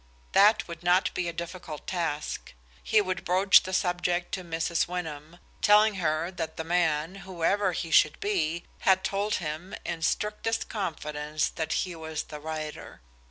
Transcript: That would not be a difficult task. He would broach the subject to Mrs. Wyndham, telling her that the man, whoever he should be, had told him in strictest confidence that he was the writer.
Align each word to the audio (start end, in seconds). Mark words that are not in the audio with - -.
That 0.31 0.67
would 0.67 0.81
not 0.81 1.13
be 1.13 1.27
a 1.27 1.31
difficult 1.31 1.85
task. 1.85 2.55
He 2.81 3.01
would 3.01 3.23
broach 3.23 3.61
the 3.61 3.71
subject 3.71 4.31
to 4.31 4.43
Mrs. 4.43 4.87
Wyndham, 4.87 5.37
telling 5.61 5.93
her 6.01 6.31
that 6.31 6.57
the 6.57 6.63
man, 6.63 7.17
whoever 7.17 7.73
he 7.73 7.91
should 7.91 8.19
be, 8.19 8.63
had 8.79 9.03
told 9.03 9.35
him 9.35 9.75
in 9.85 10.01
strictest 10.01 10.67
confidence 10.69 11.49
that 11.49 11.73
he 11.85 11.95
was 11.95 12.23
the 12.23 12.39
writer. 12.39 13.01